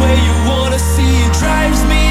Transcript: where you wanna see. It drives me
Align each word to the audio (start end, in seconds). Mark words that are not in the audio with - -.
where 0.00 0.16
you 0.16 0.32
wanna 0.48 0.78
see. 0.78 1.10
It 1.26 1.32
drives 1.34 1.84
me 1.84 2.07